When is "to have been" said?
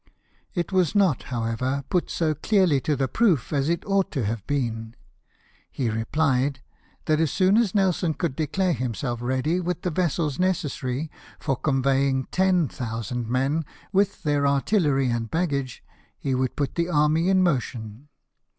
4.13-4.95